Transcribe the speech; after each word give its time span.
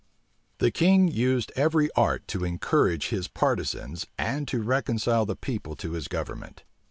The 0.57 0.71
king 0.71 1.09
used 1.09 1.51
every 1.55 1.91
art 1.95 2.27
to 2.29 2.43
encourage 2.43 3.09
his 3.09 3.27
partisans, 3.27 4.07
and 4.17 4.47
to 4.47 4.63
reconcile 4.63 5.27
the 5.27 5.35
people 5.35 5.75
to 5.75 5.91
his 5.91 6.07
government. 6.07 6.63